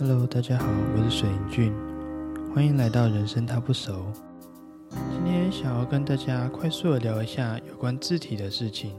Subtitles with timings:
[0.00, 0.64] Hello，大家好，
[0.96, 1.74] 我是水银俊，
[2.54, 4.10] 欢迎来到人生他不熟。
[4.90, 8.94] 今天想要跟大家快速的聊一下有关字体的事情。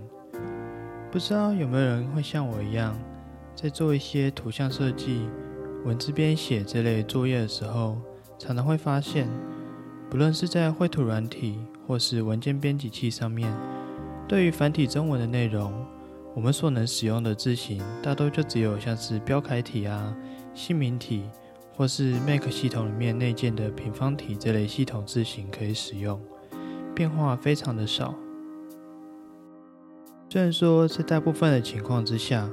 [1.11, 2.95] 不知道有没有人会像我一样，
[3.55, 5.27] 在做一些图像设计、
[5.85, 7.97] 文字编写这类作业的时候，
[8.37, 9.27] 常常会发现，
[10.07, 13.51] 不论是在绘图软体或是文件编辑器上面，
[14.27, 15.73] 对于繁体中文的内容，
[16.35, 20.15] 我们所能使用的字型，大多就只有像是标楷体啊。
[20.53, 21.23] 姓名体，
[21.75, 26.19] 或是 Mac 系统里面内建的平方体这类系统字型可以使用，
[26.93, 28.13] 变化非常的少。
[30.29, 32.49] 虽然说在大部分的情况之下，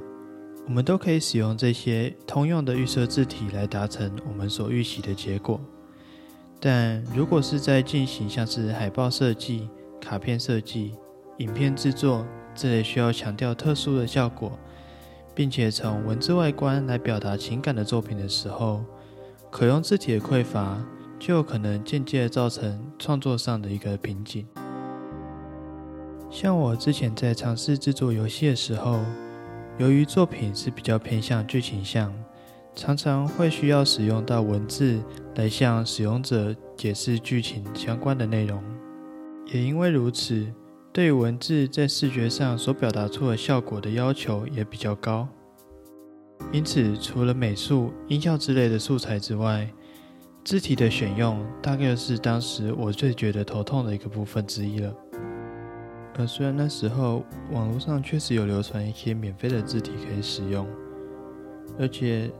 [0.65, 5.59] 我们都可以使用这些通用的预设字体来达成我们所预期的结果，
[6.59, 9.69] 但如果是在进行像是海报设计、
[9.99, 10.93] 卡片设计、
[11.37, 14.59] 影片制作这类需要强调特殊的效果。
[15.39, 18.83] 并且从文字外观来表达情感的作品的时候，
[19.49, 20.77] 可用字体的匮乏
[21.17, 24.45] 就有可能间接造成创作上的一个瓶颈。
[26.29, 28.99] 像我之前在尝试制作游戏的时候，
[29.77, 32.13] 由于作品是比较偏向剧情向，
[32.75, 34.99] 常常会需要使用到文字
[35.35, 38.61] 来向使用者解释剧情相关的内容。
[39.53, 40.45] 也因为如此。
[40.91, 45.27] 对文字在视觉上所表达出的效果的要求也比较高，
[46.51, 49.71] 因此除了美术、音效之类的素材之外，
[50.43, 54.93] 字体的选用大概是当时我最觉得头痛的一个部分之一了。
[56.17, 60.67] 而虽然那时候网络上确实有流传一些免费的字体可以使用，
[61.79, 62.31] 而且。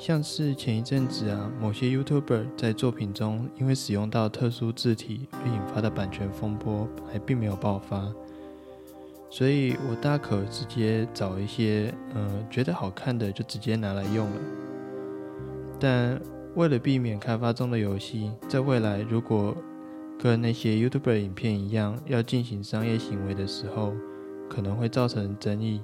[0.00, 8.10] 像是前一阵子啊，某些 YouTuber 在作品中因为使用到特殊字体而引发的版权风波还并没有爆发，
[9.28, 14.36] 所以我大可直接找一些呃觉得好看的就直接拿来用了。
[15.78, 16.18] 但
[16.54, 19.54] 为了避免开发中的游戏在未来如果
[20.18, 23.92] 跟那些 YouTuber 影片一样要进行商业行为的时候
[24.48, 25.82] 可能会造成争议，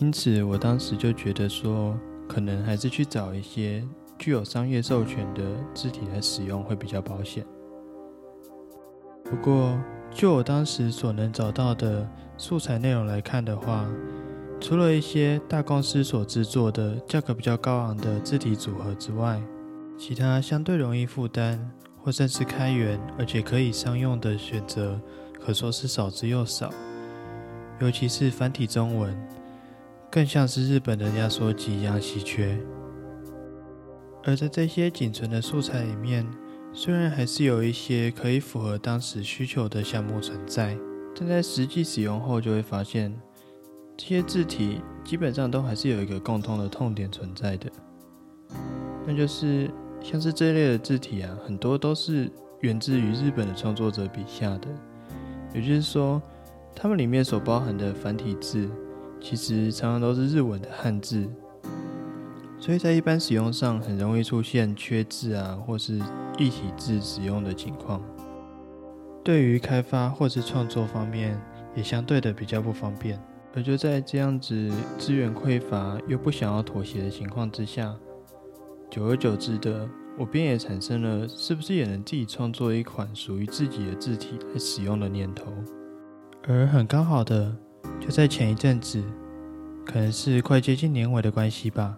[0.00, 1.94] 因此我当时就觉得说。
[2.28, 3.82] 可能还是去找一些
[4.18, 5.42] 具有商业授权的
[5.74, 7.44] 字体来使用会比较保险。
[9.24, 9.78] 不过，
[10.10, 13.84] 就我当时所能找到的素材内容来看的话，
[14.60, 19.42] 除了一些大公司所制作的价格比较高昂的字体组合之外，
[19.98, 21.58] 其他相对容易负担
[22.00, 25.00] 或甚至开源而且可以商用的选择，
[25.44, 26.70] 可说是少之又少。
[27.80, 29.14] 尤其是繁体中文。
[30.16, 32.58] 更像是日本的压缩机一样稀缺，
[34.24, 36.26] 而在这些仅存的素材里面，
[36.72, 40.74] 虽然还是有一些可以符合当时需求的项目存在，
[41.14, 43.14] 但在实际使用后就会发现，
[43.94, 47.70] 这些字体基本上都还是有一个共通的痛点存在的，
[49.06, 54.68] 那就是像是这类的字体啊，很多都是源自于日本的创作者笔下的，
[55.52, 56.22] 也就是说，
[56.74, 58.66] 它们里面所包含的繁体字。
[59.28, 61.28] 其实常常都是日文的汉字，
[62.60, 66.00] 所以在一般使用上很容易出现缺字啊，或是
[66.38, 68.00] 异体字使用的情况。
[69.24, 71.36] 对于开发或是创作方面，
[71.74, 73.20] 也相对的比较不方便。
[73.52, 77.96] 而就在这样子资源匮乏又不想要妥协的情况之下，
[78.88, 85.52] 久而久之的，我便也产生了是不是也能自己创作一款属于自己的字体来使用的念头。
[86.46, 87.56] 而很刚好的。
[88.00, 89.02] 就在前一阵子，
[89.84, 91.96] 可能是快接近年尾的关系吧，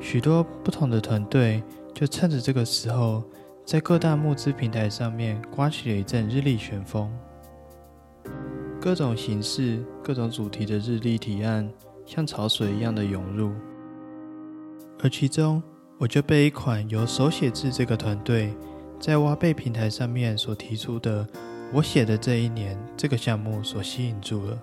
[0.00, 1.62] 许多不同的团队
[1.94, 3.22] 就趁着这个时候，
[3.64, 7.12] 在各大募资平台上面刮起了一阵日历旋风，
[8.80, 11.68] 各种形式、各种主题的日历提案
[12.06, 13.52] 像潮水一样的涌入，
[15.02, 15.62] 而其中
[15.98, 18.54] 我就被一款由手写字这个团队
[18.98, 21.26] 在挖贝平台上面所提出的
[21.74, 24.58] “我写的这一年”这个项目所吸引住了。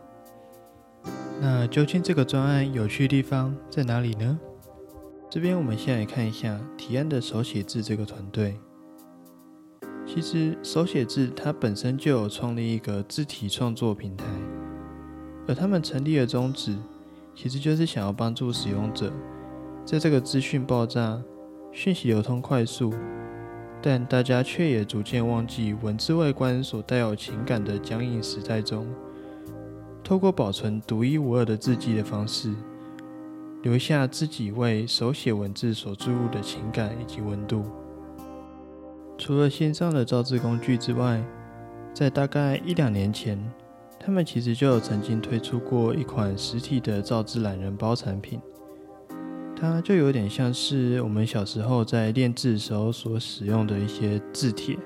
[1.41, 4.39] 那究竟这个专案有趣的地方在哪里呢？
[5.29, 8.57] 这边我们先来看一下提案的手写字这个团队。
[10.07, 14.25] 其实手写字它本身就有创立一个字体创作平台，
[15.47, 16.77] 而他们成立的宗旨
[17.35, 19.11] 其实就是想要帮助使用者
[19.83, 21.21] 在这个资讯爆炸、
[21.71, 22.93] 讯息流通快速，
[23.81, 28.87] 但大家却也逐渐忘记文字外观所带有情感的僵硬时代中。
[30.05, 32.53] 透过保存独一无二的字迹的方式，
[33.63, 37.63] 留下自己为手写文字所注入的情感以及温度。
[39.17, 41.25] 除了线上的造字工具之外，
[41.91, 43.43] 在大概一两年前，
[43.99, 48.39] 他们其实就有曾经推出过一款实体的造字懒人包产品。
[49.55, 54.77] 它就有点像是我们小时候在练字时候所使用的一些字帖。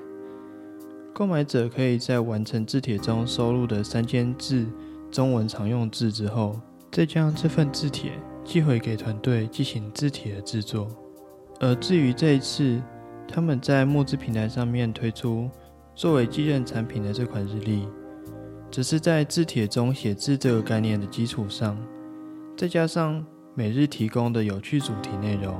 [1.13, 4.65] 购买者可以在完成字帖中收录的三千字
[5.11, 6.59] 中文常用字之后，
[6.91, 8.11] 再将这份字帖
[8.43, 10.87] 寄回给团队进行字帖的制作。
[11.59, 12.81] 而至于这一次，
[13.27, 15.49] 他们在募资平台上面推出
[15.95, 17.87] 作为继任产品的这款日历，
[18.71, 21.77] 只是在字帖中写字这个概念的基础上，
[22.55, 23.25] 再加上
[23.55, 25.59] 每日提供的有趣主题内容，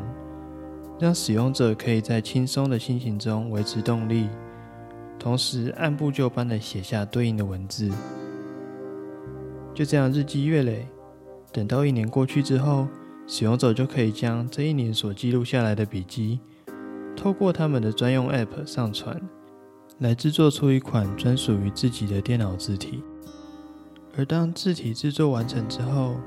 [1.00, 4.30] 让使用者可以在轻松的心情中维持动力。
[5.18, 7.92] 同时按部就班地写下对应的文字，
[9.80, 10.86] 就这样日积月累，
[11.54, 12.86] 等到一年过去之后，
[13.26, 16.42] 使用者就可以将这一年所记录下来的笔记，
[17.16, 19.18] 透过他们的专用 App 上传，
[20.00, 23.02] 来制作出一款专属于自己的电脑字体。
[24.18, 26.18] 而当字体制作完成之后，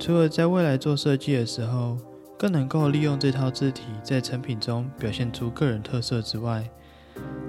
[0.00, 1.96] 除了在未来做设计的时候，
[2.36, 6.68] 更能够利用这套字体在成品中表现出个人特色之外，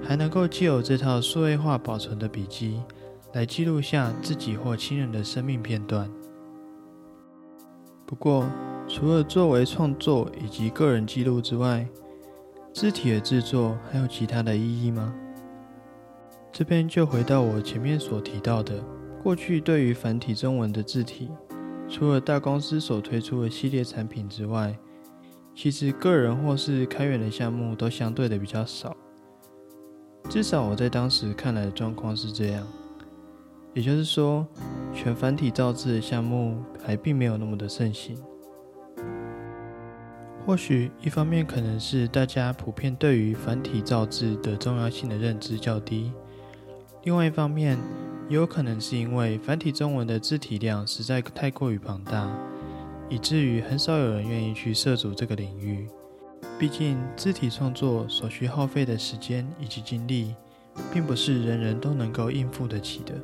[0.00, 2.80] 还能够既有这套数位化保存的笔记，
[3.34, 6.08] 来记录下自己或亲人的生命片段。
[8.06, 8.46] 不过，
[8.86, 11.84] 除了作为创作以及个人记录之外，
[12.72, 15.12] 字体的制作还有其他的意义吗？
[16.52, 18.80] 这边就回到我前面所提到的，
[19.20, 21.28] 过去对于繁体中文的字体，
[21.88, 24.78] 除了大公司所推出的系列产品之外，
[25.56, 28.96] 其实个人或是开源的项目都相对的比较少。
[30.28, 32.64] 至少我在当时看来的状况是这样，
[33.74, 34.46] 也就是说，
[34.94, 38.16] 全繁体造字的项目还并没有那么的盛行。
[40.46, 46.12] 或许一方面可能是大家普遍对于繁体造字的重要性的认知较低，
[47.02, 47.78] 另外一方面
[48.28, 52.30] 也有可能是因为繁体中文的字体量实在太过于庞大，
[53.08, 55.88] 以至于很少有人愿意去涉足这个领域。
[56.58, 60.34] 毕竟，字体创作所需耗费的时间以及精力，
[60.92, 63.14] 并不是人人都能够应付得起的。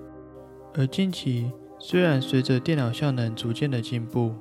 [0.74, 4.34] 而近期，虽然随着电脑效能逐渐的进步，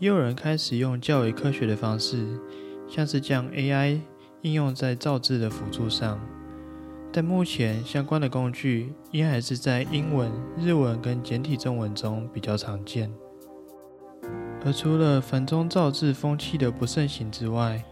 [0.00, 2.26] 也有人开始用较为科学的方式，
[2.88, 4.00] 像是将 AI
[4.42, 6.20] 应用在造字的辅助上，
[7.12, 13.10] 但目前相关的工具依然还是在英文、日文跟简体中文中比较常见。
[14.64, 17.84] 而除了繁中造字风气的不盛行之外，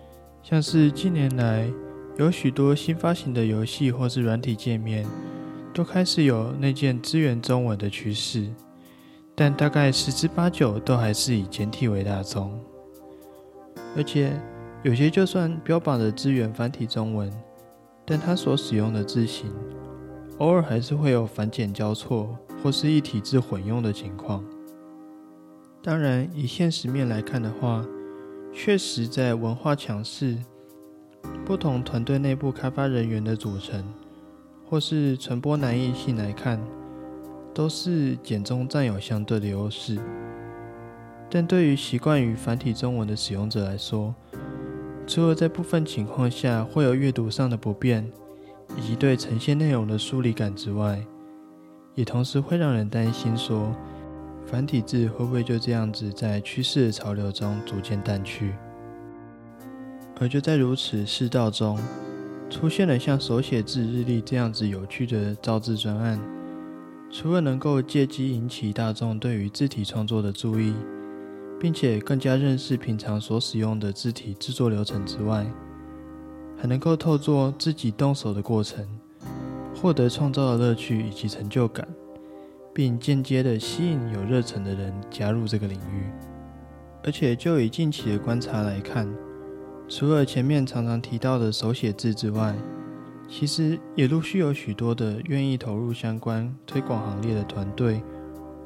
[0.43, 1.70] 像是近年来
[2.19, 5.06] 有许多新发行的游戏或是软体界面，
[5.73, 8.47] 都开始有内建支援中文的趋势，
[9.35, 12.59] 但大概十之八九都还是以简体为大宗。
[13.97, 14.39] 而且
[14.83, 17.33] 有些就算标榜的支援繁体中文，
[18.05, 19.51] 但它所使用的字型，
[20.39, 24.45] 偶尔还是会有繁简交错或是一体字混用的情况。
[25.83, 27.85] 当然，以现实面来看的话，
[28.53, 30.37] 确实，在文化强势、
[31.45, 33.83] 不同团队内部开发人员的组成，
[34.73, 36.59] 或是传播难易性来看，
[37.52, 39.99] 都是简中占有相对的优势。
[41.29, 44.14] 但对于习惯于繁体中文的使用者来说，
[45.07, 48.11] 除了在部分情况下会有阅读上的不便，
[48.75, 51.05] 以及对呈现内容的疏离感之外，
[51.95, 53.76] 也同时会让人担心说。
[54.47, 58.55] 繁体字会不会就这样子在趋势的潮流中逐渐淡去？
[60.19, 61.79] 而就在如此世道中，
[62.52, 66.21] 出现了像手写字日历这样子有趣的造字专案，
[67.11, 70.75] 除了能够借机引起大众对于字体创作的注意，
[71.59, 75.47] 并且更加认识平常所使用的字体制作流程之外，
[76.61, 78.87] 还能够透过自己动手的过程，
[79.75, 81.88] 获得创造的乐趣以及成就感。
[82.75, 86.04] 并间接的吸引有热忱的人加入这个领域，
[87.02, 89.06] 而且就以近期的观察来看，
[89.94, 92.56] 除了前面常常提到的手写字之外，
[93.28, 98.02] 其实也陆续有许多的愿意投入相关推广行列的团队，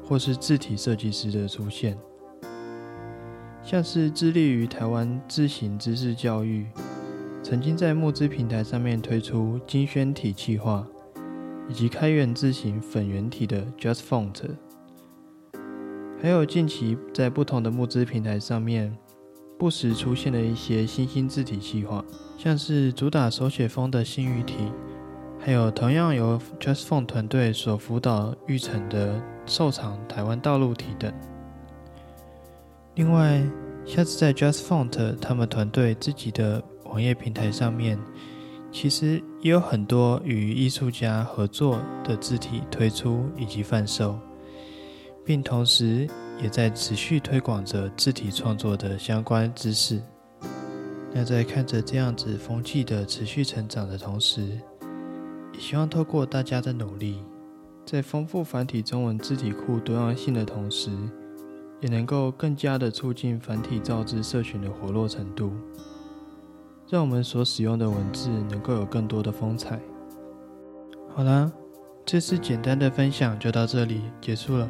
[0.01, 1.97] 或是字体设计师的出现，
[3.61, 6.65] 像是致力于台湾字形知识教育，
[7.43, 10.87] 曾经在募资平台上面推出精宣体计划。
[11.69, 14.41] 以及开源字型粉圆体的 Just Font，
[16.21, 18.97] 还有近期在不同的募资平台上面
[19.57, 22.03] 不时出现的一些新兴字体计划，
[22.37, 24.55] 像是主打手写风的新语体，
[25.39, 31.11] 还有同样由 Just Font 团队所辅导育成的瘦长台湾道路体等。
[32.95, 33.43] 另外，
[33.85, 37.97] 下次在 Just Font 他们团队自己的网页平台上面。
[38.69, 44.19] 其实也有很多与艺术家合作的字体推出以及贩售，
[45.23, 46.07] 并同时
[46.41, 50.01] 也在持续推广着字体创作的相关知识。
[51.13, 54.59] 那在看着这样子风气的持续成长的同时，
[55.53, 57.23] 也希望透过大家的努力，
[57.85, 60.91] 在丰富繁体中文字体库多样性的同时，
[61.81, 65.51] 也能够更加的促进繁体造字社群的活络程度，
[66.87, 69.79] 让我们所使用的文字能够有更多的风采。
[71.15, 71.51] 好啦，
[72.05, 74.69] 这次简单的分享就到这里结束了。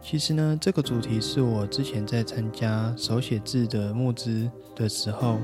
[0.00, 5.38] 其实呢，这个主题是我之前在参加手写字的募资的时候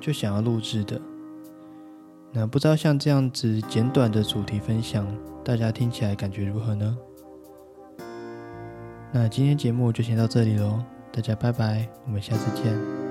[0.00, 1.00] 就想要录制的。
[2.30, 5.06] 那不知道像这样子简短的主题分享，
[5.44, 6.96] 大家听起来感觉如何呢？
[9.12, 13.01] 那今天节目就先到这里喽，大家拜拜，我们下次见。